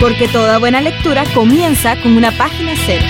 [0.00, 3.04] Porque toda buena lectura comienza con una página cero.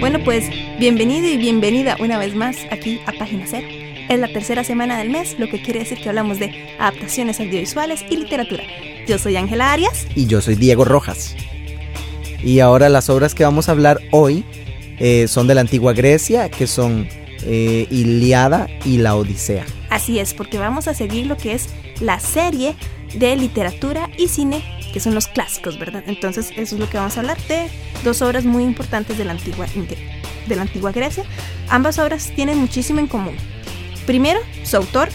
[0.00, 3.68] Bueno, pues bienvenido y bienvenida una vez más aquí a Página Cero.
[4.08, 8.04] Es la tercera semana del mes, lo que quiere decir que hablamos de adaptaciones audiovisuales
[8.10, 8.64] y literatura.
[9.06, 10.08] Yo soy Ángela Arias.
[10.16, 11.36] Y yo soy Diego Rojas.
[12.42, 14.44] Y ahora las obras que vamos a hablar hoy
[14.98, 17.08] eh, son de la antigua Grecia, que son
[17.44, 19.64] eh, Iliada y la Odisea.
[19.90, 21.68] Así es, porque vamos a seguir lo que es
[22.00, 22.74] la serie
[23.14, 24.62] de literatura y cine
[24.94, 26.04] que son los clásicos, ¿verdad?
[26.06, 27.68] Entonces eso es lo que vamos a hablar de
[28.04, 29.66] dos obras muy importantes de la antigua,
[30.46, 31.24] de la antigua Grecia.
[31.68, 33.34] Ambas obras tienen muchísimo en común.
[34.06, 35.08] Primero, su autor,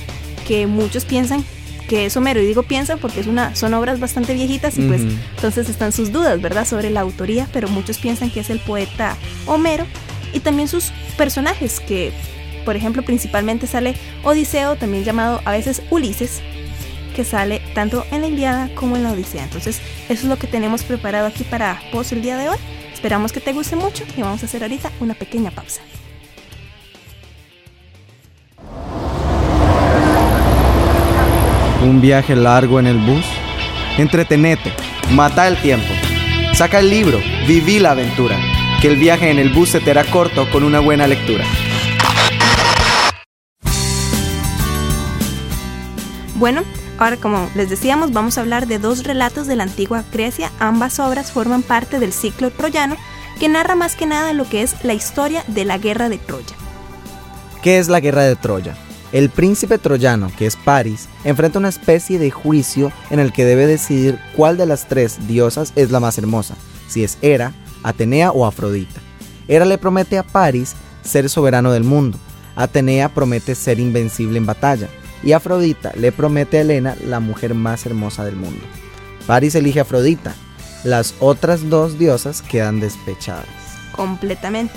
[0.45, 1.45] que muchos piensan
[1.87, 5.01] que es Homero, y digo piensan porque es una, son obras bastante viejitas y pues
[5.01, 9.15] entonces están sus dudas, ¿verdad?, sobre la autoría, pero muchos piensan que es el poeta
[9.47, 9.85] Homero
[10.33, 12.11] y también sus personajes, que
[12.65, 16.41] por ejemplo principalmente sale Odiseo, también llamado a veces Ulises,
[17.15, 19.43] que sale tanto en la Iliada como en la Odisea.
[19.43, 22.57] Entonces, eso es lo que tenemos preparado aquí para vos el día de hoy.
[22.93, 25.81] Esperamos que te guste mucho y vamos a hacer ahorita una pequeña pausa.
[31.83, 33.25] Un viaje largo en el bus.
[33.97, 34.73] Entretenete,
[35.11, 35.93] mata el tiempo.
[36.53, 38.37] Saca el libro, viví la aventura.
[38.81, 41.43] Que el viaje en el bus se te hará corto con una buena lectura.
[46.35, 46.63] Bueno,
[46.99, 50.51] Ahora, como les decíamos, vamos a hablar de dos relatos de la antigua Grecia.
[50.59, 52.97] Ambas obras forman parte del ciclo troyano,
[53.39, 56.57] que narra más que nada lo que es la historia de la guerra de Troya.
[57.63, 58.75] ¿Qué es la guerra de Troya?
[59.13, 63.65] El príncipe troyano, que es Paris, enfrenta una especie de juicio en el que debe
[63.65, 66.55] decidir cuál de las tres diosas es la más hermosa,
[66.89, 67.53] si es Hera,
[67.83, 69.01] Atenea o Afrodita.
[69.47, 72.17] Hera le promete a Paris ser soberano del mundo.
[72.55, 74.89] Atenea promete ser invencible en batalla
[75.23, 78.63] y Afrodita le promete a Helena la mujer más hermosa del mundo.
[79.27, 80.33] Paris elige a Afrodita,
[80.83, 83.45] las otras dos diosas quedan despechadas.
[83.91, 84.73] Completamente.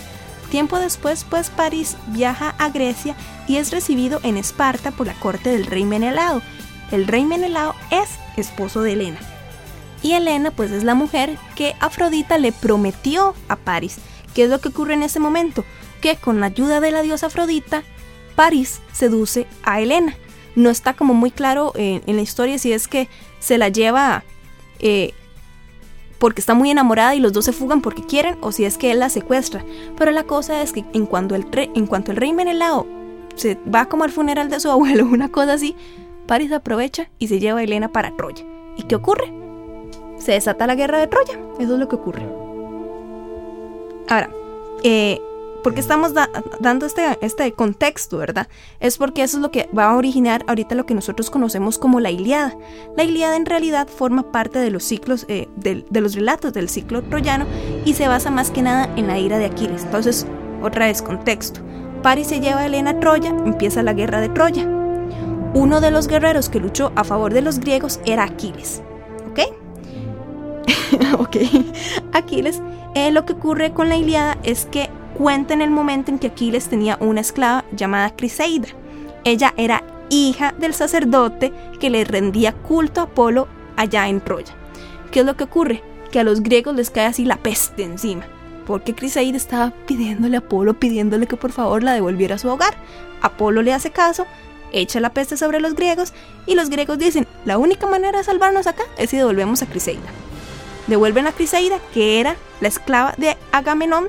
[0.50, 3.16] Tiempo después, pues Paris viaja a Grecia
[3.48, 6.42] y es recibido en Esparta por la corte del rey Menelao.
[6.90, 9.18] El rey Menelao es esposo de Helena.
[10.02, 13.98] Y Helena pues es la mujer que Afrodita le prometió a Paris.
[14.34, 15.64] ¿Qué es lo que ocurre en ese momento?
[16.00, 17.82] Que con la ayuda de la diosa Afrodita,
[18.34, 20.16] Paris seduce a Helena
[20.54, 23.08] no está como muy claro en, la historia si es que
[23.40, 24.24] se la lleva
[24.80, 25.14] eh,
[26.18, 28.92] porque está muy enamorada y los dos se fugan porque quieren o si es que
[28.92, 29.64] él la secuestra.
[29.96, 32.86] Pero la cosa es que en cuanto el, en cuanto el rey Menelao
[33.34, 35.74] se va como al funeral de su abuelo, una cosa así,
[36.26, 38.44] Paris aprovecha y se lleva a Helena para Troya.
[38.76, 39.41] ¿Y qué ocurre?
[40.22, 41.38] Se desata la guerra de Troya.
[41.58, 42.22] Eso es lo que ocurre.
[44.08, 44.30] Ahora,
[44.82, 45.20] eh,
[45.62, 46.12] ¿Por qué estamos
[46.58, 48.48] dando este, este contexto, verdad?
[48.80, 52.00] Es porque eso es lo que va a originar ahorita lo que nosotros conocemos como
[52.00, 52.56] la Iliada.
[52.96, 57.02] La Iliada en realidad forma parte de los ciclos, eh, de, los relatos del ciclo
[57.02, 57.46] troyano
[57.84, 59.84] y se basa más que nada en la ira de Aquiles.
[59.84, 60.26] Entonces,
[60.62, 61.60] otra vez contexto.
[62.02, 64.66] Paris se lleva a Helena a Troya, empieza la guerra de Troya.
[65.54, 68.82] Uno de los guerreros que luchó a favor de los griegos era Aquiles.
[71.18, 71.36] ¿Ok?
[72.12, 72.62] Aquiles,
[72.94, 76.28] eh, lo que ocurre con la Iliada es que cuenta en el momento en que
[76.28, 78.68] Aquiles tenía una esclava llamada Criseida.
[79.24, 84.54] Ella era hija del sacerdote que le rendía culto a Apolo allá en Troya.
[85.10, 85.82] ¿Qué es lo que ocurre?
[86.10, 88.24] Que a los griegos les cae así la peste encima,
[88.66, 92.74] porque Criseida estaba pidiéndole a Apolo, pidiéndole que por favor la devolviera a su hogar.
[93.22, 94.26] Apolo le hace caso,
[94.72, 96.12] echa la peste sobre los griegos
[96.46, 100.00] y los griegos dicen, la única manera de salvarnos acá es si devolvemos a Criseida.
[100.86, 104.08] Devuelven a Criseida, que era la esclava de Agamenón,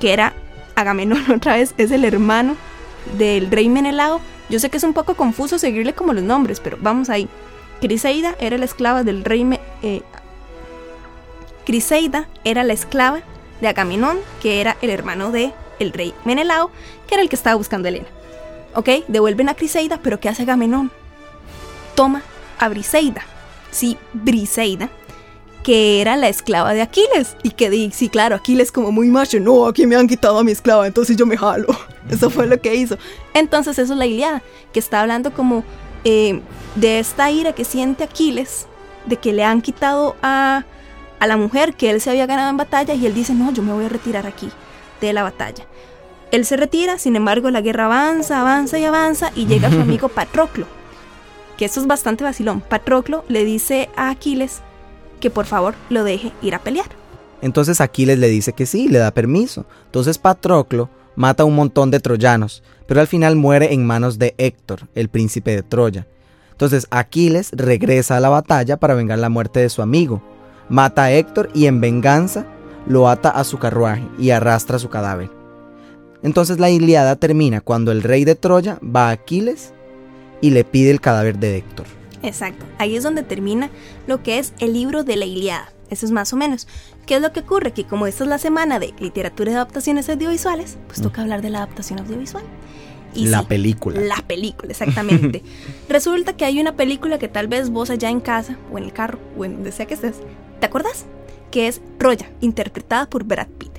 [0.00, 0.34] que era
[0.74, 2.56] Agamenón otra vez, es el hermano
[3.18, 4.20] del rey Menelao.
[4.48, 7.28] Yo sé que es un poco confuso seguirle como los nombres, pero vamos ahí.
[7.80, 9.46] Criseida era la esclava del rey
[9.82, 10.02] eh,
[11.66, 13.22] Criseida era la esclava
[13.60, 16.70] de Agamenón, que era el hermano de el rey Menelao,
[17.06, 18.06] que era el que estaba buscando a Helena.
[18.74, 20.90] Ok, devuelven a Criseida, pero ¿qué hace Agamenón?
[21.94, 22.22] Toma
[22.58, 23.22] a Briseida,
[23.70, 24.90] sí, Briseida,
[25.64, 27.36] que era la esclava de Aquiles.
[27.42, 30.44] Y que di, sí, claro, Aquiles como muy macho, no, aquí me han quitado a
[30.44, 31.66] mi esclava, entonces yo me jalo.
[32.08, 32.96] Eso fue lo que hizo.
[33.32, 35.64] Entonces eso es la Iliada, que está hablando como
[36.04, 36.42] eh,
[36.74, 38.66] de esta ira que siente Aquiles,
[39.06, 40.64] de que le han quitado a,
[41.18, 43.62] a la mujer que él se había ganado en batalla y él dice, no, yo
[43.62, 44.50] me voy a retirar aquí
[45.00, 45.64] de la batalla.
[46.30, 50.10] Él se retira, sin embargo la guerra avanza, avanza y avanza y llega su amigo
[50.10, 50.66] Patroclo,
[51.56, 52.60] que esto es bastante vacilón.
[52.60, 54.60] Patroclo le dice a Aquiles
[55.24, 56.84] que por favor lo deje ir a pelear.
[57.40, 59.64] Entonces Aquiles le dice que sí, le da permiso.
[59.86, 64.34] Entonces Patroclo mata a un montón de troyanos, pero al final muere en manos de
[64.36, 66.06] Héctor, el príncipe de Troya.
[66.50, 70.22] Entonces Aquiles regresa a la batalla para vengar la muerte de su amigo.
[70.68, 72.44] Mata a Héctor y en venganza
[72.86, 75.30] lo ata a su carruaje y arrastra su cadáver.
[76.22, 79.72] Entonces la Iliada termina cuando el rey de Troya va a Aquiles
[80.42, 81.86] y le pide el cadáver de Héctor.
[82.24, 83.70] Exacto, ahí es donde termina
[84.06, 85.70] lo que es el libro de la Iliada.
[85.90, 86.66] Eso es más o menos.
[87.06, 87.72] ¿Qué es lo que ocurre?
[87.72, 91.50] Que como esta es la semana de literatura y adaptaciones audiovisuales, pues toca hablar de
[91.50, 92.42] la adaptación audiovisual.
[93.14, 94.00] Y la película.
[94.00, 95.42] La película, exactamente.
[95.88, 98.92] Resulta que hay una película que tal vez vos allá en casa, o en el
[98.92, 100.16] carro, o en donde sea que estés,
[100.58, 101.04] ¿te acuerdas?
[101.52, 103.72] Que es Troya, interpretada por Brad Pitt.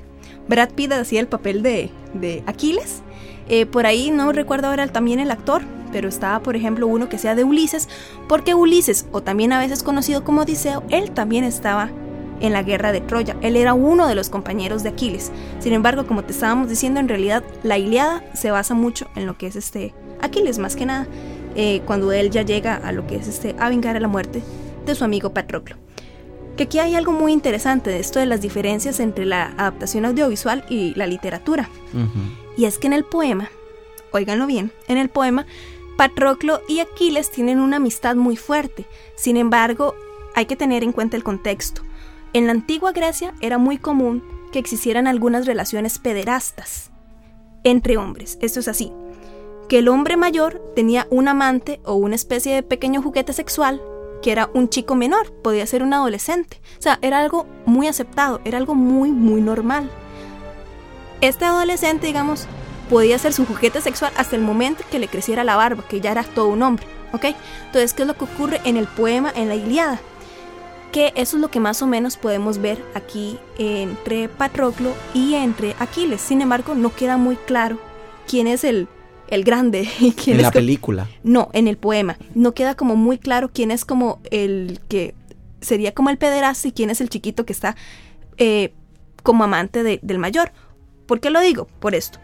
[0.48, 3.02] Brad Pitt hacía el papel de, de Aquiles.
[3.50, 7.18] Eh, por ahí no recuerdo ahora también el actor, pero estaba, por ejemplo, uno que
[7.18, 7.90] sea de Ulises,
[8.28, 11.90] porque Ulises, o también a veces conocido como Odiseo, él también estaba
[12.40, 13.36] en la guerra de Troya.
[13.42, 15.32] Él era uno de los compañeros de Aquiles.
[15.60, 19.38] Sin embargo, como te estábamos diciendo, en realidad la Iliada se basa mucho en lo
[19.38, 21.08] que es este Aquiles, más que nada,
[21.56, 24.44] eh, cuando él ya llega a lo que es este a vengar a la muerte
[24.86, 25.78] de su amigo Patroclo.
[26.58, 30.66] Que aquí hay algo muy interesante de esto de las diferencias entre la adaptación audiovisual
[30.70, 31.70] y la literatura.
[32.58, 33.50] Y es que en el poema,
[34.12, 35.46] óiganlo bien, en el poema,
[35.98, 38.86] Patroclo y Aquiles tienen una amistad muy fuerte.
[39.16, 39.96] Sin embargo,
[40.36, 41.82] hay que tener en cuenta el contexto.
[42.34, 46.92] En la antigua Grecia era muy común que existieran algunas relaciones pederastas
[47.64, 48.38] entre hombres.
[48.42, 48.92] Esto es así.
[49.70, 53.82] Que el hombre mayor tenía un amante o una especie de pequeño juguete sexual
[54.22, 56.60] que era un chico menor, podía ser un adolescente.
[56.80, 59.88] O sea, era algo muy aceptado, era algo muy, muy normal.
[61.22, 62.48] Este adolescente, digamos,
[62.90, 66.12] podía ser su juguete sexual hasta el momento que le creciera la barba, que ya
[66.12, 67.26] era todo un hombre, ¿ok?
[67.68, 70.00] Entonces, ¿qué es lo que ocurre en el poema, en la Iliada?
[70.92, 75.76] Que eso es lo que más o menos podemos ver aquí entre Patroclo y entre
[75.80, 76.22] Aquiles.
[76.22, 77.78] Sin embargo, no queda muy claro
[78.28, 78.88] quién es el,
[79.28, 81.10] el grande y quién en es la película.
[81.24, 82.18] No, en el poema.
[82.34, 85.16] No queda como muy claro quién es como el que
[85.60, 87.76] sería como el pederasta y quién es el chiquito que está
[88.38, 88.72] eh,
[89.24, 90.52] como amante de- del mayor.
[91.08, 91.68] ¿Por qué lo digo?
[91.80, 92.20] Por esto.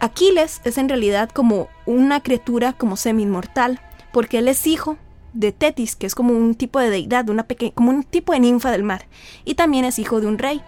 [0.00, 3.80] Aquiles es en realidad como una criatura como semi-inmortal,
[4.12, 4.98] porque él es hijo
[5.32, 8.70] de Tetis, que es como un tipo de deidad, una como un tipo de ninfa
[8.70, 9.06] del mar,
[9.44, 10.62] y también es hijo de un rey.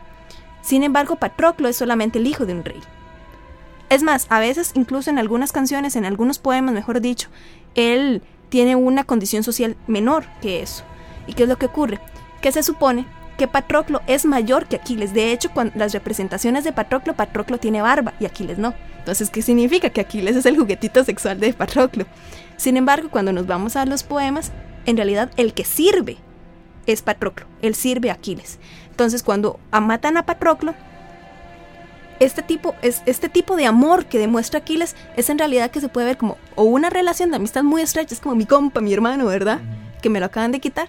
[0.63, 2.81] Sin embargo, Patroclo es solamente el hijo de un rey.
[3.91, 7.29] Es más, a veces, incluso en algunas canciones, en algunos poemas, mejor dicho,
[7.75, 10.85] él tiene una condición social menor que eso.
[11.27, 12.01] ¿Y qué es lo que ocurre?
[12.43, 13.07] Que se supone
[13.39, 15.15] que Patroclo es mayor que Aquiles.
[15.15, 18.75] De hecho, cuando las representaciones de Patroclo, Patroclo tiene barba y Aquiles no.
[18.99, 19.91] Entonces, ¿qué significa?
[19.91, 22.05] Que Aquiles es el juguetito sexual de Patroclo.
[22.57, 24.51] Sin embargo, cuando nos vamos a los poemas,
[24.87, 26.19] en realidad el que sirve
[26.87, 27.47] es Patroclo.
[27.63, 28.59] Él sirve a Aquiles.
[28.91, 30.75] Entonces, cuando matan a Patroclo,
[32.19, 35.89] este tipo, es, este tipo de amor que demuestra Aquiles es en realidad que se
[35.89, 38.93] puede ver como o una relación de amistad muy estrecha, es como mi compa, mi
[38.93, 39.61] hermano, ¿verdad?
[40.03, 40.89] Que me lo acaban de quitar,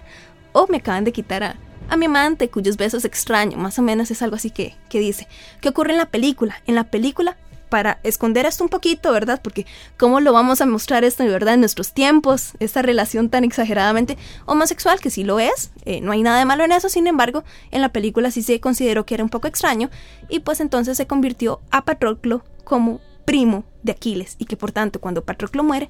[0.50, 1.56] o me acaban de quitar a,
[1.90, 5.28] a mi amante cuyos besos extraño, más o menos es algo así que, que dice.
[5.60, 6.62] ¿Qué ocurre en la película?
[6.66, 7.36] En la película,
[7.70, 9.40] para esconder esto un poquito, ¿verdad?
[9.42, 9.64] Porque
[9.96, 11.54] ¿cómo lo vamos a mostrar esto, ¿verdad?
[11.54, 16.22] En nuestros tiempos, esta relación tan exageradamente homosexual, que sí lo es, eh, no hay
[16.22, 19.24] nada de malo en eso, sin embargo, en la película sí se consideró que era
[19.24, 19.88] un poco extraño,
[20.28, 25.00] y pues entonces se convirtió a Patroclo como primo de Aquiles, y que por tanto
[25.00, 25.88] cuando Patroclo muere,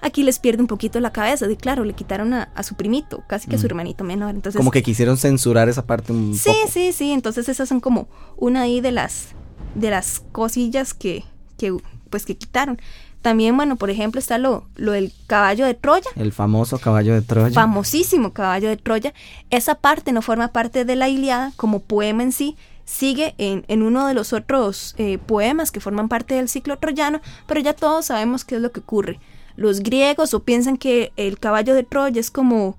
[0.00, 3.48] Aquiles pierde un poquito la cabeza, de claro, le quitaron a, a su primito, casi
[3.48, 4.58] que a su hermanito menor, entonces...
[4.58, 6.72] Como que quisieron censurar esa parte un Sí, poco.
[6.72, 7.12] sí, sí.
[7.12, 9.28] Entonces esas son como una ahí de las
[9.74, 11.24] de las cosillas que,
[11.56, 11.76] que
[12.10, 12.80] pues que quitaron.
[13.22, 16.08] También, bueno, por ejemplo, está lo, lo del caballo de Troya.
[16.14, 17.52] El famoso caballo de Troya.
[17.52, 19.12] Famosísimo caballo de Troya.
[19.50, 22.56] Esa parte no forma parte de la Iliada como poema en sí.
[22.84, 27.20] Sigue en, en uno de los otros eh, poemas que forman parte del ciclo troyano,
[27.46, 29.20] pero ya todos sabemos qué es lo que ocurre.
[29.58, 32.76] Los griegos o piensan que el caballo de Troya es como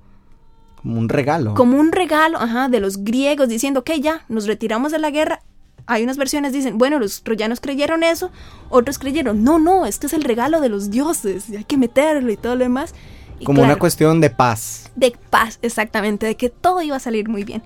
[0.81, 1.53] Como un regalo.
[1.55, 5.41] como un regalo ajá, de los griegos diciendo que ya nos retiramos de la guerra.
[5.87, 8.31] Hay unas versiones dicen, bueno, los troyanos creyeron eso,
[8.69, 12.31] otros creyeron, no, no, este es el regalo de los dioses, y hay que meterlo
[12.31, 12.93] y todo lo demás.
[13.39, 14.89] Y Como una cuestión de paz.
[14.95, 17.61] de paz, exactamente, de que todo iba a salir muy bien.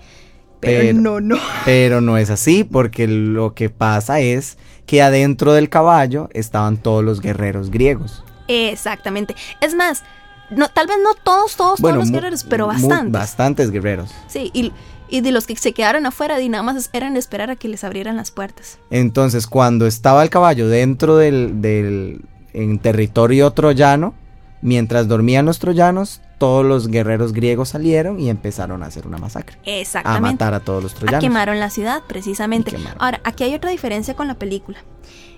[0.60, 1.36] Pero, Pero- no, no.
[1.66, 7.04] Pero no es así, porque lo que pasa es que adentro del caballo estaban todos
[7.04, 8.24] los guerreros griegos.
[8.48, 9.36] Exactamente.
[9.62, 10.04] Es más,
[10.50, 13.12] no, tal vez no todos, todos, Bueno, todos los guerreros, pero bastantes.
[13.12, 14.12] bastantes guerreros.
[14.28, 14.72] Sí, y,
[15.10, 17.84] y de los que se quedaron afuera, y nada más eran esperar a que les
[17.84, 18.78] abrieran las puertas.
[18.90, 22.22] Entonces, cuando estaba el caballo dentro del, del
[22.54, 24.14] en territorio troyano,
[24.62, 29.56] mientras dormían los troyanos, todos los guerreros griegos salieron y empezaron a hacer una masacre.
[29.66, 30.22] A Exactamente.
[30.22, 31.24] matar a todos los A troyanos.
[31.24, 32.76] quemaron la ciudad, precisamente.
[33.00, 34.80] Ahora, aquí hay otra diferencia con la película.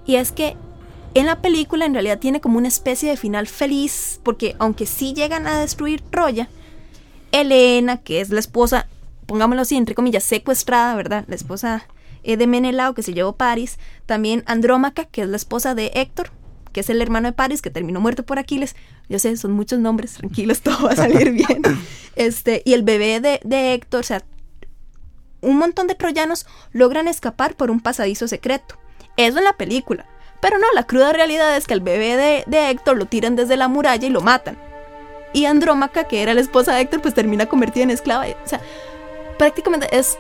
[0.06, 0.56] Y es que
[1.16, 5.14] en la película en realidad tiene como una especie de final feliz, porque aunque sí
[5.14, 6.50] llegan a destruir Troya,
[7.32, 8.88] Helena, que es la esposa,
[9.26, 11.24] pongámoslo así, entre comillas, secuestrada, ¿verdad?
[11.28, 11.88] La esposa
[12.24, 13.80] eh, de Menelao, que se llevó París.
[14.06, 16.32] También Andrómaca, que es la esposa de Héctor,
[16.74, 18.76] que es el hermano de París, que terminó muerto por Aquiles.
[19.08, 21.62] Yo sé, son muchos nombres, tranquilos, todo va a salir bien.
[22.18, 24.24] Este, y el bebé de, de Héctor, o sea,
[25.40, 28.78] un montón de troyanos logran escapar por un pasadizo secreto.
[29.16, 30.06] Eso en la película.
[30.40, 33.58] Pero no, la cruda realidad es que al bebé de, de Héctor lo tiran desde
[33.58, 34.58] la muralla y lo matan.
[35.34, 38.26] Y Andrómaca, que era la esposa de Héctor, pues termina convertida en esclava.
[38.28, 38.62] O sea,
[39.38, 40.18] prácticamente es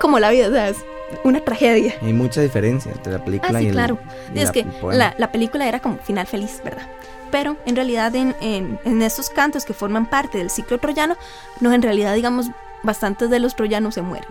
[0.00, 0.76] como la vida, o sea, es
[1.24, 1.94] una tragedia.
[2.02, 3.98] Hay mucha diferencia entre la película Ah, y el claro.
[4.34, 6.86] y es la- que la, la película era como final feliz, ¿verdad?
[7.30, 11.16] Pero en realidad en, en, en estos cantos que forman parte del ciclo troyano,
[11.60, 12.46] no, en realidad digamos,
[12.82, 14.28] bastantes de los troyanos se mueren.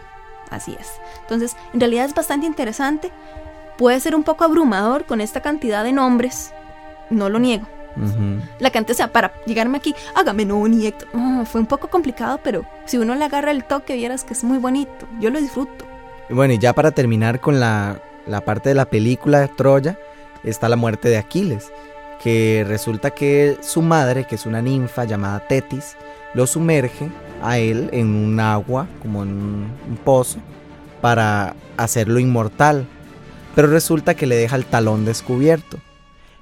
[0.50, 0.94] Así es.
[1.22, 3.12] Entonces, en realidad es bastante interesante.
[3.80, 6.54] Puede ser un poco abrumador con esta cantidad de nombres.
[7.10, 7.66] No lo niego.
[8.60, 11.08] La cantidad, o sea, para llegarme aquí, Agamenón y Héctor.
[11.14, 14.44] no, fue un poco complicado, pero si uno le agarra el toque, vieras que es
[14.44, 15.08] muy bonito.
[15.22, 15.86] Yo lo disfruto.
[16.30, 19.98] Y Bueno, y ya para terminar con la, la parte de la película de Troya,
[20.44, 21.72] está la muerte de Aquiles,
[22.22, 25.96] que resulta que su madre, que es una ninfa llamada Tetis,
[26.34, 27.10] lo sumerge
[27.42, 30.40] a él en un agua, como en un, un pozo,
[31.00, 32.86] para hacerlo inmortal.
[33.60, 35.80] Pero resulta que le deja el talón descubierto.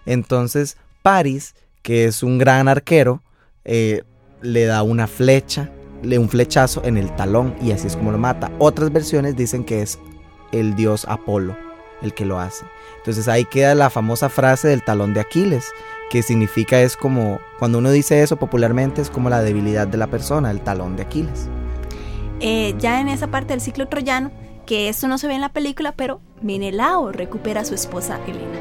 [0.06, 3.24] Entonces, Paris, que es un gran arquero,
[3.66, 4.04] eh,
[4.44, 5.72] le da una flecha,
[6.04, 8.52] le un flechazo en el talón y así es como lo mata.
[8.60, 9.98] Otras versiones dicen que es
[10.52, 11.58] el dios Apolo
[12.04, 12.66] el que lo hace.
[12.98, 15.72] Entonces ahí queda la famosa frase del talón de Aquiles,
[16.12, 20.06] que significa es como, cuando uno dice eso popularmente, es como la debilidad de la
[20.06, 21.50] persona, el talón de Aquiles.
[22.42, 24.30] Eh, ya en esa parte del ciclo troyano,
[24.68, 28.60] que esto no se ve en la película, pero Menelao recupera a su esposa Helena.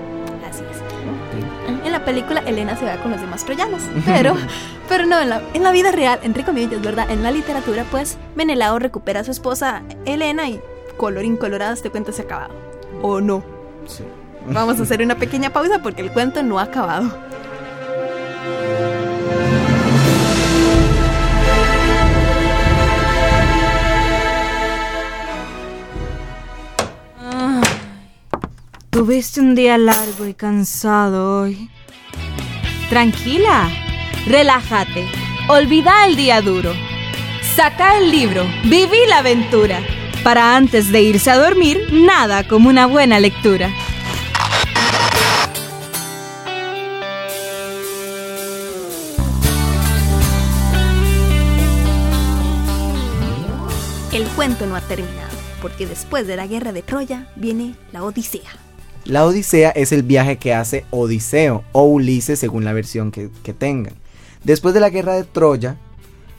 [0.48, 1.84] Así es.
[1.84, 4.34] En la película Helena se va con los demás troyanos, pero,
[4.88, 7.10] pero no, en la, en la vida real, entre comillas, ¿verdad?
[7.10, 10.60] En la literatura, pues Menelao recupera a su esposa Helena y
[10.96, 12.54] colorín colorado, este cuento se ha acabado.
[13.02, 13.42] ¿O no?
[13.86, 14.04] Sí.
[14.48, 17.10] Vamos a hacer una pequeña pausa porque el cuento no ha acabado.
[28.96, 31.68] Tuviste un día largo y cansado hoy.
[32.88, 33.68] Tranquila,
[34.26, 35.06] relájate,
[35.48, 36.72] olvida el día duro.
[37.54, 39.82] Saca el libro, viví la aventura.
[40.24, 43.70] Para antes de irse a dormir, nada como una buena lectura.
[54.10, 58.65] El cuento no ha terminado, porque después de la guerra de Troya viene la Odisea.
[59.06, 63.94] La Odisea es el viaje que hace Odiseo o Ulises según la versión que, tengan.
[64.42, 65.76] Después de la guerra de Troya,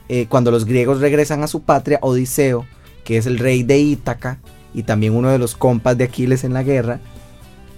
[0.09, 2.65] eh, cuando los griegos regresan a su patria, Odiseo,
[3.05, 4.39] que es el rey de Ítaca
[4.74, 7.00] y también uno de los compas de Aquiles en la guerra,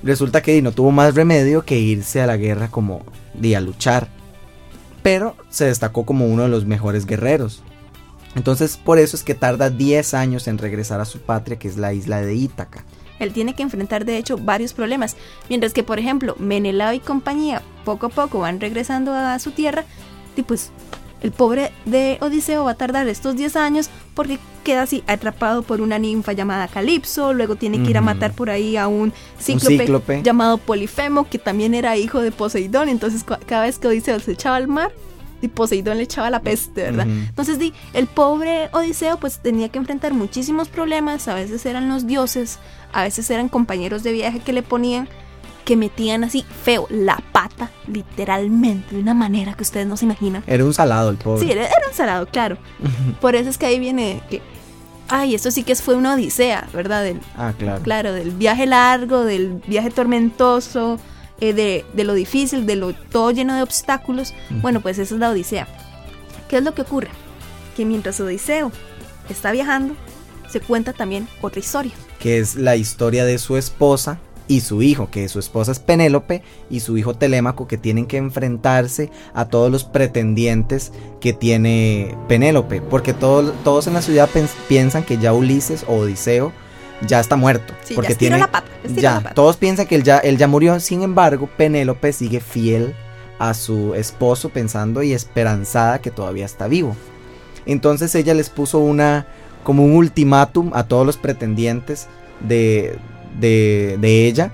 [0.02, 3.04] resulta que no tuvo más remedio que irse a la guerra como
[3.36, 4.08] de a luchar.
[5.04, 7.62] Pero se destacó como uno de los mejores guerreros.
[8.36, 11.78] Entonces por eso es que tarda 10 años en regresar a su patria, que es
[11.78, 12.86] la isla de Ítaca.
[13.20, 15.16] Él tiene que enfrentar de hecho varios problemas,
[15.50, 19.86] mientras que por ejemplo Menelao y compañía poco a poco van regresando a su tierra
[20.36, 20.72] y pues
[21.22, 25.82] el pobre de Odiseo va a tardar estos 10 años porque queda así atrapado por
[25.82, 29.80] una ninfa llamada Calipso, luego tiene que ir a matar por ahí a un cíclope,
[29.80, 30.22] cíclope.
[30.24, 34.56] llamado Polifemo que también era hijo de Poseidón, entonces cada vez que Odiseo se echaba
[34.56, 34.92] al mar
[35.42, 37.08] y Poseidón le echaba la peste, ¿verdad?
[37.08, 42.06] Entonces di, el pobre Odiseo pues tenía que enfrentar muchísimos problemas, a veces eran los
[42.08, 42.60] dioses,
[42.94, 45.08] a veces eran compañeros de viaje que le ponían,
[45.66, 50.44] que metían así feo la pata, literalmente, de una manera que ustedes no se imaginan.
[50.48, 51.46] Era un salado el pobre.
[51.46, 52.58] Sí, era, era un salado, claro.
[53.22, 54.42] Por eso es que ahí viene que,
[55.10, 57.04] ay, esto sí que fue una odisea, ¿verdad?
[57.04, 57.82] Del, Ah, claro.
[57.84, 61.00] claro, del viaje largo, del viaje tormentoso,
[61.42, 64.34] eh, de, de lo difícil, de lo todo lleno de obstáculos.
[64.62, 65.68] Bueno, pues esa es la Odisea.
[66.50, 67.10] ¿Qué es lo que ocurre?
[67.76, 68.72] Que mientras Odiseo
[69.30, 69.96] está viajando,
[70.50, 71.94] se cuenta también otra historia.
[72.20, 76.42] que es la historia de su esposa y su hijo, que su esposa es Penélope,
[76.70, 80.92] y su hijo Telémaco, que tienen que enfrentarse a todos los pretendientes
[81.22, 84.28] que tiene Penélope, porque todos en la ciudad
[84.68, 86.52] piensan que ya Ulises o Odiseo
[87.06, 87.74] ya está muerto.
[87.96, 88.46] porque ya tiene,
[88.96, 92.96] ya, todos piensan que él ya, él ya murió, sin embargo, Penélope sigue fiel
[93.40, 96.96] a su esposo pensando y esperanzada que todavía está vivo.
[97.66, 99.28] Entonces ella les puso una
[99.64, 102.08] como un ultimátum a todos los pretendientes
[102.40, 102.98] de,
[103.40, 104.52] de, ella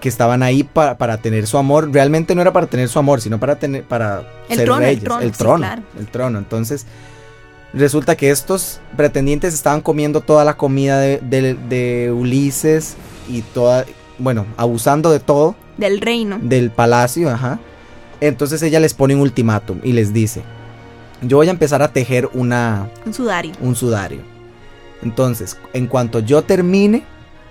[0.00, 1.90] que estaban ahí para tener su amor.
[1.92, 5.66] Realmente no era para tener su amor, sino para tener para ser reyes, el trono,
[5.98, 6.38] el trono.
[6.38, 6.86] Entonces
[7.72, 12.96] resulta que estos pretendientes estaban comiendo toda la comida de, de Ulises
[13.28, 13.84] y toda,
[14.18, 15.54] bueno, abusando de todo.
[15.76, 16.38] Del reino.
[16.42, 17.58] Del palacio, ajá.
[18.20, 20.42] Entonces ella les pone un ultimátum y les dice,
[21.22, 22.88] yo voy a empezar a tejer una...
[23.06, 23.52] Un sudario.
[23.60, 24.20] Un sudario.
[25.02, 27.04] Entonces, en cuanto yo termine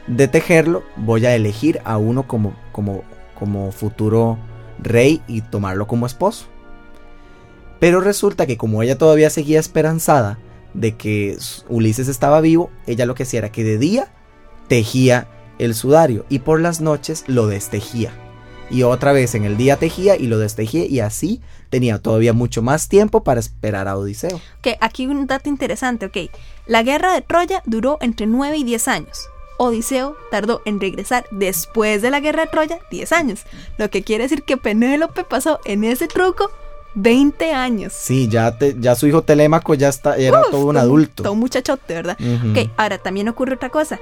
[0.07, 3.03] de tejerlo, voy a elegir a uno como, como,
[3.37, 4.37] como futuro
[4.79, 6.47] rey y tomarlo como esposo.
[7.79, 10.39] Pero resulta que como ella todavía seguía esperanzada
[10.73, 11.37] de que
[11.69, 14.13] Ulises estaba vivo, ella lo que hacía era que de día
[14.67, 15.27] tejía
[15.59, 18.11] el sudario y por las noches lo destejía
[18.69, 22.61] y otra vez en el día tejía y lo destejía y así tenía todavía mucho
[22.61, 24.39] más tiempo para esperar a Odiseo.
[24.79, 26.31] Aquí un dato interesante, ok.
[26.65, 29.29] La guerra de Troya duró entre 9 y 10 años.
[29.57, 33.43] Odiseo tardó en regresar después de la guerra de Troya 10 años.
[33.77, 36.51] Lo que quiere decir que Penélope pasó en ese truco
[36.97, 37.93] 20 años.
[37.93, 41.23] Sí, ya, ya su hijo Telémaco ya está, era todo un adulto.
[41.23, 42.17] Todo un muchachote, ¿verdad?
[42.19, 43.99] Ok, ahora también ocurre otra cosa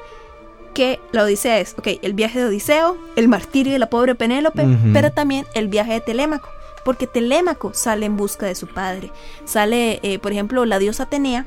[0.74, 4.68] que la Odisea es, ok, el viaje de Odiseo, el martirio de la pobre Penélope,
[4.94, 6.50] pero también el viaje de Telémaco,
[6.84, 9.12] porque Telémaco sale en busca de su padre.
[9.46, 11.46] Sale, eh, por ejemplo, la diosa Atenea,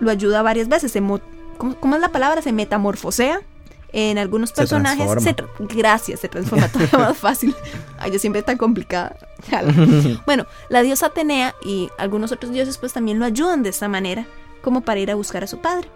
[0.00, 2.42] lo ayuda varias veces, se ¿cómo, es la palabra?
[2.42, 3.40] Se metamorfosea.
[3.92, 7.54] En algunos personajes, se gracias, se transforma todavía más fácil.
[7.98, 9.16] Ay, yo siempre tan complicada.
[10.26, 14.26] bueno, la diosa Atenea y algunos otros dioses pues también lo ayudan de esta manera,
[14.62, 15.88] como para ir a buscar a su padre.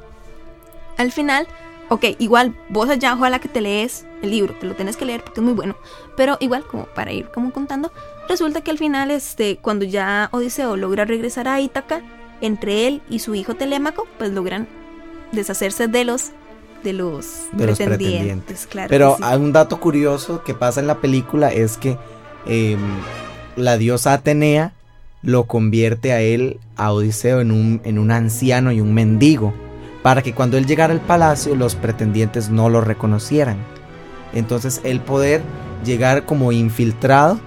[0.97, 1.47] Al final,
[1.89, 5.25] ok, igual vos allá ojalá que te lees el libro, te lo tienes que leer
[5.25, 5.77] porque es muy bueno,
[6.17, 7.93] pero igual como para ir como contando,
[8.29, 12.03] resulta que al final este cuando ya Odiseo logra regresar a Ítaca,
[12.41, 14.69] entre él y su hijo Telémaco, pues logran
[15.33, 16.31] deshacerse de los
[16.83, 21.77] de los, pretendientes, Claro pero hay un dato curioso que pasa en la película es
[21.77, 21.99] que
[22.47, 22.81] em,
[23.57, 24.73] la diosa Atenea
[25.23, 29.53] lo convierte a él, a Odiseo, en un, en un anciano y un mendigo
[30.03, 33.59] para que cuando él llegara al palacio los pretendientes no lo reconocieran.
[34.33, 35.43] Entonces el poder
[35.85, 37.39] llegar como infiltrado,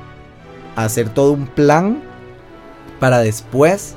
[0.75, 2.01] hacer todo un plan
[2.99, 3.95] para después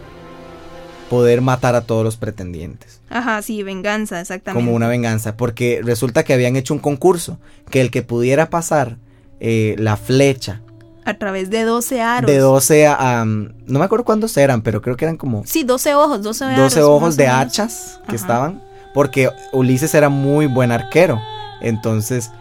[1.08, 3.00] poder matar a todos los pretendientes.
[3.08, 4.64] Ajá, sí, venganza, exactamente.
[4.64, 7.38] Como una venganza, porque resulta que habían hecho un concurso,
[7.70, 8.98] que el que pudiera pasar
[9.40, 10.62] eh, la flecha
[11.06, 12.28] a través de 12 aros.
[12.28, 13.24] De 12 a...
[13.24, 15.44] no me acuerdo cuántos eran, pero creo que eran como...
[15.46, 16.58] Sí, 12 ojos, 12 aros.
[16.58, 18.60] 12 ojos de hachas que estaban.
[18.92, 21.20] Porque Ulises era muy buen arquero.
[21.60, 22.32] Entonces,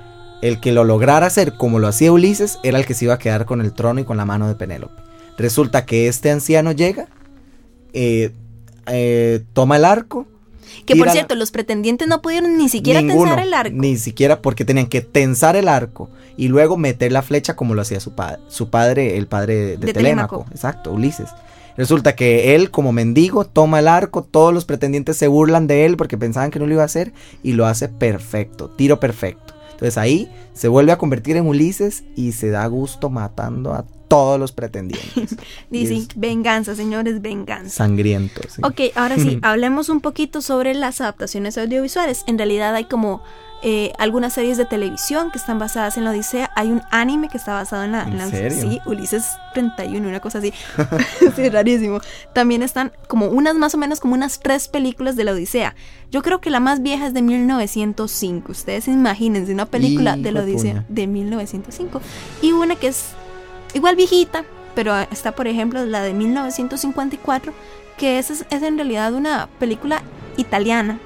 [0.41, 3.19] el que lo lograra hacer como lo hacía Ulises era el que se iba a
[3.19, 4.99] quedar con el trono y con la mano de Penélope.
[5.37, 7.07] Resulta que este anciano llega,
[7.93, 8.31] eh,
[8.87, 10.25] eh, toma el arco
[10.85, 13.75] que por cierto, los pretendientes no pudieron ni siquiera tensar el arco.
[13.75, 17.81] Ni siquiera porque tenían que tensar el arco y luego meter la flecha como lo
[17.81, 20.45] hacía su padre, su padre, el padre de, Telémaco.
[20.51, 21.29] Exacto, Ulises.
[21.75, 25.97] Resulta que él, como mendigo, toma el arco, todos los pretendientes se burlan de él
[25.97, 27.11] porque pensaban que no lo iba a hacer
[27.43, 29.54] y lo hace perfecto, tiro perfecto.
[29.75, 34.39] Entonces ahí se vuelve a convertir en Ulises y se da gusto matando a todos
[34.39, 35.35] los pretendientes.
[35.69, 37.69] Dice, venganza, señores, venganza.
[37.69, 38.57] Sangrientos.
[38.63, 42.23] Ok, ahora sí, hablemos un poquito sobre las adaptaciones audiovisuales.
[42.27, 43.21] En realidad hay como
[43.67, 46.51] eh, algunas series de televisión que están basadas en la Odisea.
[46.53, 48.03] Hay un anime que está basado en la...
[48.03, 48.61] ¿En, serio?
[48.61, 49.25] Sí, Ulises
[49.55, 50.53] 31, una cosa así.
[51.35, 51.99] sí, rarísimo.
[52.31, 55.73] También están como unas, más o menos como unas tres películas de la Odisea.
[56.11, 58.51] Yo creo que la más vieja es de 1905.
[58.51, 62.01] Ustedes imagínense una película de la Odisea de 1905.
[62.43, 63.13] Y una que es
[63.73, 67.51] igual viejita, pero está por ejemplo la de 1954,
[67.97, 70.03] que es, es en realidad una película
[70.37, 70.99] italiana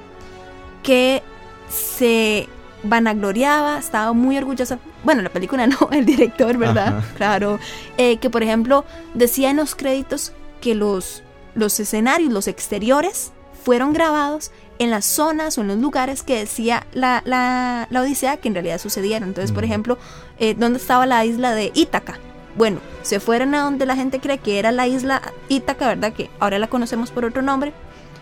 [0.82, 1.22] que
[1.70, 2.48] se
[2.82, 4.78] vanagloriaba, estaba muy orgullosa.
[5.04, 7.02] Bueno, la película no, el director, ¿verdad?
[7.16, 7.58] Claro.
[7.96, 11.22] Eh, que por ejemplo decía en los créditos que los,
[11.54, 13.32] los escenarios, los exteriores,
[13.64, 18.38] fueron grabados en las zonas o en los lugares que decía la, la, la Odisea
[18.38, 19.28] que en realidad sucedieron.
[19.28, 19.98] Entonces, por ejemplo,
[20.38, 22.18] eh, ¿dónde estaba la isla de Ítaca?
[22.56, 26.14] Bueno, se fueron a donde la gente cree que era la isla Ítaca, ¿verdad?
[26.14, 27.74] Que ahora la conocemos por otro nombre.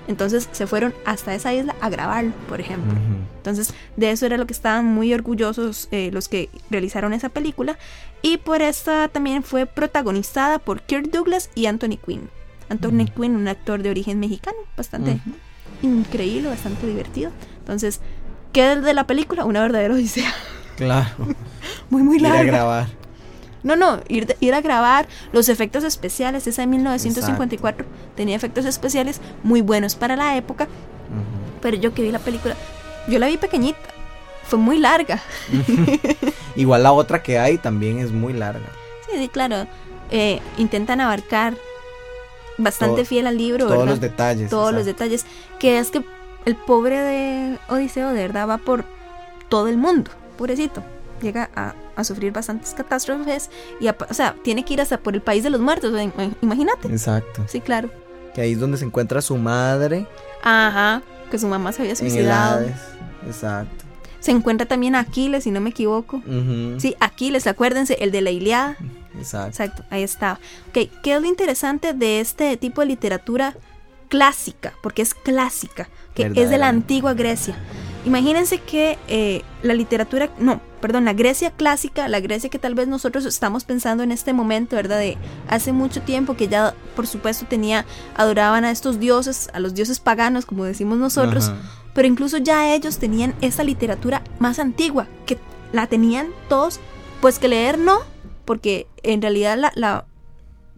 [0.08, 2.92] Entonces se fueron hasta esa isla a grabarlo, por ejemplo.
[3.36, 7.78] Entonces, de eso era lo que estaban muy orgullosos eh, los que realizaron esa película.
[8.22, 12.30] Y por esta también fue protagonizada por Kirk Douglas y Anthony Quinn.
[12.70, 13.06] Anthony.
[13.14, 15.20] Quinn, un actor de origen mexicano, bastante
[15.82, 17.30] increíble, bastante divertido.
[17.60, 18.00] Entonces,
[18.52, 19.44] ¿qué es de la película?
[19.44, 20.32] Una verdadera odisea.
[20.76, 21.10] Claro.
[21.90, 22.44] Muy, muy Ir a larga.
[22.44, 22.86] grabar.
[23.62, 26.46] No, no, ir, de- ir a grabar los efectos especiales.
[26.46, 30.68] Esa de 1954 tenía efectos especiales muy buenos para la época.
[31.60, 32.54] Pero yo que vi la película,
[33.08, 33.78] yo la vi pequeñita.
[34.44, 35.20] Fue muy larga.
[36.56, 38.66] Igual la otra que hay también es muy larga.
[39.10, 39.66] Sí, sí, claro.
[40.10, 41.54] Eh, intentan abarcar
[42.56, 43.86] bastante Todo- fiel al libro, Todos ¿verdad?
[43.92, 44.50] los detalles.
[44.50, 45.26] Todos los detalles.
[45.58, 46.02] Que es que
[46.46, 48.84] el pobre de Odiseo de verdad va por
[49.48, 50.10] todo el mundo.
[50.36, 50.82] Pobrecito.
[51.22, 53.50] Llega a, a sufrir bastantes catástrofes.
[53.80, 55.92] Y a- o sea, tiene que ir hasta por el país de los muertos.
[56.40, 56.88] Imagínate.
[56.88, 57.44] Exacto.
[57.48, 57.90] Sí, claro.
[58.34, 60.06] Que ahí es donde se encuentra su madre
[60.42, 61.02] Ajá.
[61.30, 62.58] Que su mamá se había en suicidado.
[62.58, 62.76] Hades.
[63.26, 63.84] Exacto.
[64.20, 66.16] Se encuentra también a Aquiles, si no me equivoco.
[66.18, 66.78] Ujú.
[66.80, 68.76] Sí, Aquiles, acuérdense, el de la Iliada.
[69.16, 69.48] Exacto.
[69.48, 70.40] Exacto, ahí estaba.
[70.68, 73.54] Ok, ¿qué es lo interesante de este tipo de literatura
[74.08, 74.72] clásica?
[74.82, 77.56] Porque es clásica, que es de la antigua Grecia.
[78.08, 82.88] Imagínense que eh, la literatura, no, perdón, la Grecia clásica, la Grecia que tal vez
[82.88, 84.98] nosotros estamos pensando en este momento, ¿verdad?
[84.98, 85.18] De
[85.48, 87.84] hace mucho tiempo que ya, por supuesto, tenía,
[88.16, 91.58] adoraban a estos dioses, a los dioses paganos, como decimos nosotros, Ajá.
[91.94, 95.36] pero incluso ya ellos tenían esa literatura más antigua, que
[95.72, 96.80] la tenían todos,
[97.20, 97.98] pues que leer no,
[98.46, 100.06] porque en realidad la, la-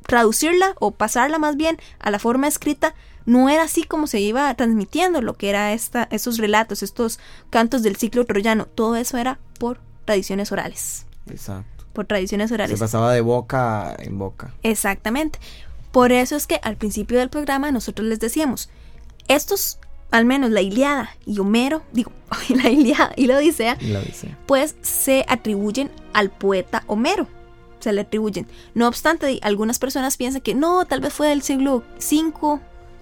[0.07, 2.95] traducirla o pasarla más bien a la forma escrita
[3.26, 7.18] no era así como se iba transmitiendo lo que era esta, estos relatos, estos
[7.50, 11.85] cantos del ciclo troyano, todo eso era por tradiciones orales, Exacto.
[11.92, 12.78] por tradiciones Se orales.
[12.80, 14.52] pasaba de boca en boca.
[14.62, 15.38] Exactamente.
[15.92, 18.70] Por eso es que al principio del programa nosotros les decíamos,
[19.28, 19.78] estos,
[20.11, 22.12] al menos la Iliada y Homero, digo,
[22.48, 24.35] la Iliada y la Odisea, Y la dice.
[24.46, 27.26] pues se atribuyen al poeta Homero.
[27.80, 28.46] Se le atribuyen.
[28.74, 32.61] No obstante, algunas personas piensan que no, tal vez fue del siglo V,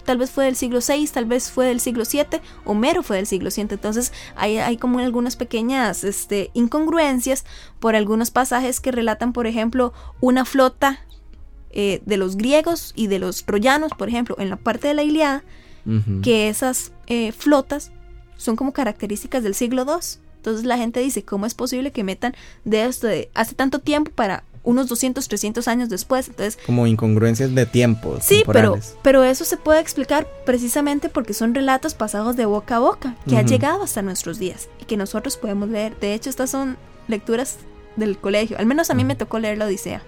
[0.09, 3.27] tal vez fue del siglo VI, tal vez fue del siglo VII, Homero fue del
[3.27, 3.67] siglo VII.
[3.69, 7.45] Entonces hay, hay como algunas pequeñas este, incongruencias
[7.79, 11.05] por algunos pasajes que relatan, por ejemplo, una flota
[11.69, 15.03] eh, de los griegos y de los troyanos, por ejemplo, en la parte de la
[15.03, 15.43] Iliada,
[16.23, 17.91] que esas eh, flotas
[18.35, 20.19] son como características del siglo II.
[20.37, 22.33] Entonces la gente dice, ¿cómo es posible que metan
[22.65, 26.27] de esto de hace tanto tiempo para unos 200, 300 años después?
[26.27, 28.17] Entonces, Como incongruencias de tiempo.
[28.21, 28.95] sí, pero, temporales.
[29.01, 33.35] pero eso se puede explicar precisamente porque son relatos pasados de boca a boca, que
[33.37, 33.53] han Ujú.
[33.53, 35.97] llegado hasta nuestros días y que nosotros podemos leer.
[35.99, 37.57] De hecho, estas son lecturas
[37.95, 38.57] del colegio.
[38.59, 40.01] Al menos a mí me tocó leer la Odisea.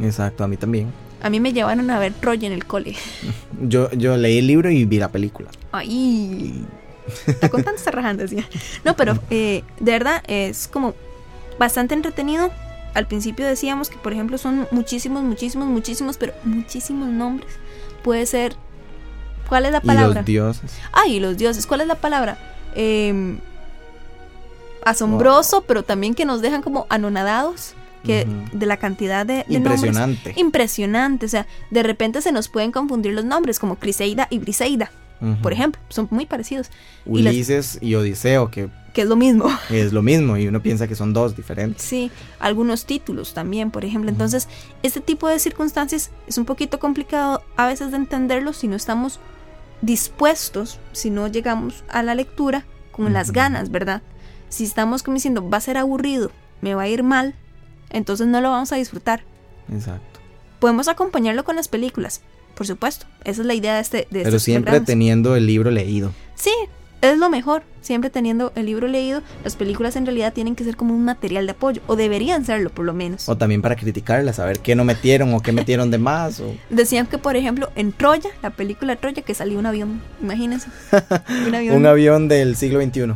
[0.00, 0.90] Exacto, a mí también.
[1.22, 2.96] A mí me llevaron a ver Troya en el cole.
[3.62, 5.50] Yo, yo leí el libro y vi la película.
[5.70, 6.64] Ay,
[7.26, 8.48] está contando, está rajando, decía.
[8.84, 10.94] No, pero eh, de verdad es como
[11.58, 12.50] bastante entretenido.
[12.94, 17.50] Al principio decíamos que, por ejemplo, son muchísimos, muchísimos, muchísimos, pero muchísimos nombres.
[18.02, 18.54] Puede ser.
[19.48, 20.20] ¿Cuál es la Y palabra?
[20.20, 20.72] los dioses.
[20.92, 21.66] Ay, los dioses.
[21.66, 22.38] ¿Cuál es la palabra?
[22.74, 23.38] Em,
[24.84, 27.74] asombroso, pero también que nos dejan como anonadados.
[28.02, 29.82] Que de la cantidad de, de nombres.
[29.82, 30.32] Impresionante.
[30.36, 31.26] Impresionante.
[31.26, 34.90] O sea, de repente se nos pueden confundir los nombres, como Criseida y Briseida
[35.42, 36.70] Por ejemplo, son muy parecidos,
[37.04, 39.46] y las- Ulises y Odiseo, que que es lo mismo.
[39.70, 41.82] es lo mismo y uno piensa que son dos diferentes.
[41.82, 44.10] Sí, algunos títulos también, por ejemplo.
[44.10, 44.48] Entonces,
[44.82, 49.20] este tipo de circunstancias es un poquito complicado a veces de entenderlo si no estamos
[49.82, 54.02] dispuestos, si no llegamos a la lectura con las ganas, ¿verdad?
[54.48, 56.30] Si estamos como diciendo, va a ser aburrido,
[56.60, 57.34] me va a ir mal,
[57.90, 59.22] entonces no lo vamos a disfrutar.
[59.72, 60.20] Exacto.
[60.58, 62.20] Podemos acompañarlo con las películas,
[62.54, 63.06] por supuesto.
[63.24, 64.86] Esa es la idea de este de Pero siempre programas.
[64.86, 66.12] teniendo el libro leído.
[66.34, 66.52] Sí,
[67.02, 69.22] es lo mejor, siempre teniendo el libro leído.
[69.42, 72.70] Las películas en realidad tienen que ser como un material de apoyo, o deberían serlo
[72.70, 73.28] por lo menos.
[73.28, 76.40] O también para criticarla, saber qué no metieron o qué metieron de más.
[76.40, 76.54] O...
[76.70, 80.68] Decían que, por ejemplo, en Troya, la película Troya, que salió un avión, imagínense.
[81.46, 81.76] Un avión.
[81.76, 83.14] Un avión del siglo XXI.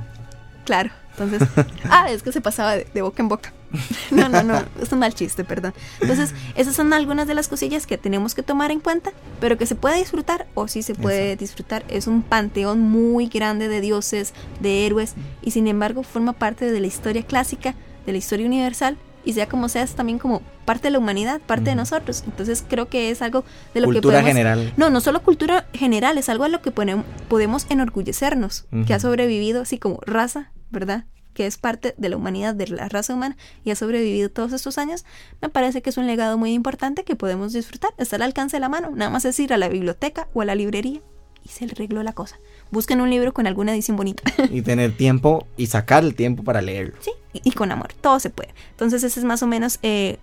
[0.64, 1.46] Claro, entonces,
[1.90, 3.52] ah, es que se pasaba de, de boca en boca.
[4.10, 5.74] No, no, no, es un mal chiste, perdón.
[6.00, 9.66] Entonces, esas son algunas de las cosillas que tenemos que tomar en cuenta, pero que
[9.66, 11.84] se puede disfrutar o sí se puede disfrutar.
[11.88, 16.80] Es un panteón muy grande de dioses, de héroes, y sin embargo forma parte de
[16.80, 17.74] la historia clásica,
[18.06, 21.40] de la historia universal, y sea como sea, es también como parte de la humanidad,
[21.40, 22.24] parte de nosotros.
[22.26, 24.28] Entonces, creo que es algo de lo Cultura que podemos...
[24.28, 24.72] general.
[24.76, 29.62] No, no solo cultura general, es algo a lo que podemos enorgullecernos, que ha sobrevivido
[29.62, 31.06] así como raza, ¿verdad?
[31.34, 34.78] Que es parte de la humanidad, de la raza humana y ha sobrevivido todos estos
[34.78, 35.04] años.
[35.42, 37.92] Me parece que es un legado muy importante que podemos disfrutar.
[37.98, 38.90] Está al alcance de la mano.
[38.94, 41.00] Nada más es ir a la biblioteca o a la librería
[41.44, 42.38] y se le arregló la cosa.
[42.70, 44.22] Busquen un libro con alguna edición bonita.
[44.50, 46.94] y tener tiempo y sacar el tiempo para leerlo.
[47.00, 48.54] Sí, y, con amor, todo se puede.
[48.70, 50.18] Entonces ese es más o menos eh,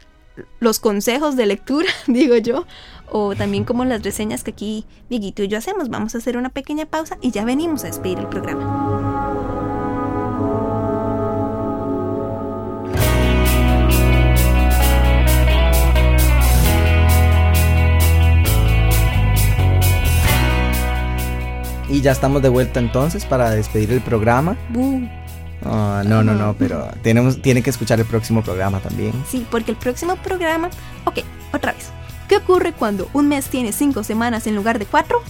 [0.59, 2.65] los consejos de lectura, digo yo,
[3.09, 5.89] o también como las reseñas que aquí Dieguito y yo hacemos.
[5.89, 9.10] Vamos a hacer una pequeña pausa y ya venimos a despedir el programa.
[22.01, 24.57] Y ya estamos de vuelta entonces para despedir el programa.
[25.63, 29.13] Ah, no, no, no, pero tenemos, tiene que escuchar el próximo programa también.
[29.29, 30.71] Sí, porque el próximo programa...
[31.05, 31.19] Ok,
[31.53, 31.91] otra vez.
[32.27, 35.21] ¿Qué ocurre cuando un mes tiene cinco semanas en lugar de cuatro?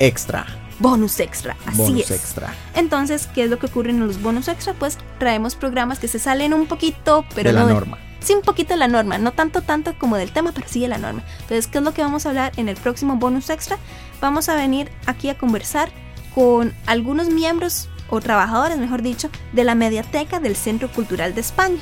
[0.00, 0.44] Extra.
[0.80, 2.10] Bonus extra, así bonus es.
[2.10, 2.52] extra.
[2.74, 4.74] Entonces, ¿qué es lo que ocurre en los bonus extra?
[4.74, 7.98] Pues traemos programas que se salen un poquito, pero de no la norma.
[8.20, 11.22] Sí, un poquito la norma, no tanto tanto como del tema, pero sí la norma.
[11.40, 13.78] Entonces, ¿qué es lo que vamos a hablar en el próximo bonus extra?
[14.20, 15.90] Vamos a venir aquí a conversar
[16.34, 21.78] con algunos miembros o trabajadores, mejor dicho, de la Mediateca del Centro Cultural de España,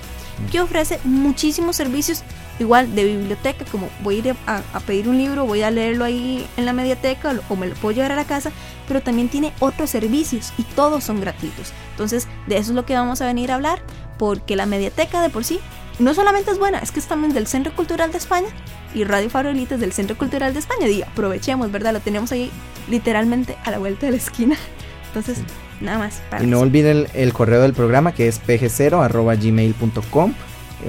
[0.50, 2.22] que ofrece muchísimos servicios,
[2.58, 6.46] igual de biblioteca, como voy a ir a, pedir un libro, voy a leerlo ahí
[6.56, 8.52] en la mediateca o me lo puedo llevar a la casa,
[8.86, 11.72] pero también tiene otros servicios y todos son gratuitos.
[11.90, 13.82] Entonces, de eso es lo que vamos a venir a hablar,
[14.18, 15.60] porque la mediateca de por sí
[15.98, 18.48] no solamente es buena, es que es también del Centro Cultural de España
[18.94, 20.88] y Radio Farolitas del Centro Cultural de España.
[20.88, 21.92] Y aprovechemos, ¿verdad?
[21.92, 22.50] Lo tenemos ahí
[22.88, 24.56] literalmente a la vuelta de la esquina.
[25.08, 25.38] Entonces,
[25.80, 26.20] nada más.
[26.40, 30.34] y no olviden el, correo del programa que es pg0.gmail.com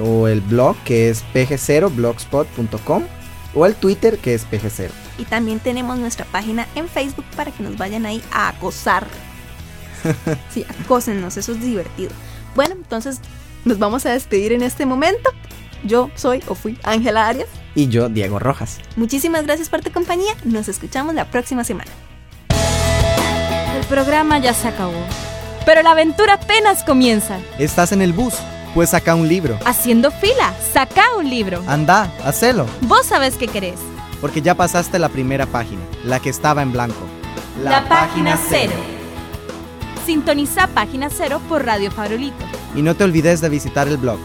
[0.04, 3.04] o el blog que es pg0blogspot.com
[3.54, 4.90] o el Twitter que es pg0.
[5.18, 9.06] Y también tenemos nuestra página en Facebook para que nos vayan ahí a acosar.
[10.50, 12.12] sí, acósennos, eso es divertido.
[12.56, 13.22] Bueno, entonces
[13.66, 15.32] nos vamos a despedir en este momento.
[15.84, 17.50] Yo soy o fui Ángela Arias.
[17.76, 18.80] Y yo, Diego Rojas.
[18.96, 20.34] Muchísimas gracias por tu compañía.
[20.46, 21.92] Nos escuchamos la próxima semana.
[23.78, 25.04] El programa ya se acabó.
[25.66, 27.40] Pero la aventura apenas comienza.
[27.60, 28.36] ¿Estás en el bus?
[28.74, 29.58] Pues saca un libro.
[29.66, 31.64] Haciendo fila, saca un libro.
[31.68, 32.68] Anda, hacelo.
[32.82, 33.80] Vos sabés qué querés.
[34.22, 37.06] Porque ya pasaste la primera página, la que estaba en blanco.
[37.64, 38.74] La, página cero.
[40.06, 42.46] Sintoniza Página Cero por Radio Farolito.
[42.76, 44.18] Y no te olvides de visitar el blog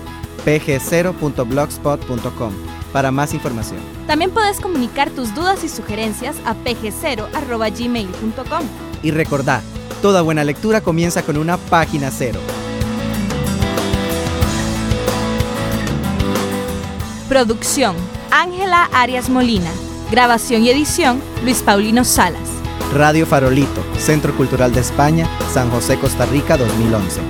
[0.45, 2.53] pg0.blogspot.com
[2.93, 3.81] para más información.
[4.07, 8.63] También puedes comunicar tus dudas y sugerencias a pg0.gmail.com.
[9.03, 9.63] Y recordad,
[10.03, 12.41] toda buena lectura comienza con una página cero.
[17.29, 17.95] Producción,
[18.33, 19.71] Ángela Arias Molina.
[20.11, 22.49] Grabación y edición, Luis Paulino Salas.
[22.93, 27.21] Radio Farolito, Centro Cultural de España, San José, Costa Rica, 2011.